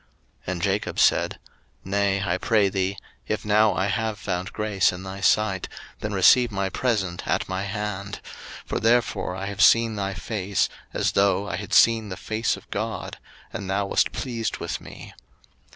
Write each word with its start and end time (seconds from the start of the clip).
01:033:010 0.01 0.07
And 0.53 0.61
Jacob 0.63 0.99
said, 0.99 1.39
Nay, 1.85 2.23
I 2.25 2.39
pray 2.39 2.69
thee, 2.69 2.97
if 3.27 3.45
now 3.45 3.75
I 3.75 3.85
have 3.85 4.17
found 4.17 4.51
grace 4.51 4.91
in 4.91 5.03
thy 5.03 5.21
sight, 5.21 5.69
then 5.99 6.11
receive 6.11 6.49
my 6.49 6.69
present 6.69 7.27
at 7.27 7.47
my 7.47 7.61
hand: 7.65 8.19
for 8.65 8.79
therefore 8.79 9.35
I 9.35 9.45
have 9.45 9.61
seen 9.61 9.97
thy 9.97 10.15
face, 10.15 10.69
as 10.91 11.11
though 11.11 11.47
I 11.47 11.57
had 11.57 11.71
seen 11.75 12.09
the 12.09 12.17
face 12.17 12.57
of 12.57 12.67
God, 12.71 13.19
and 13.53 13.69
thou 13.69 13.85
wast 13.85 14.11
pleased 14.11 14.57
with 14.57 14.81
me. 14.81 15.13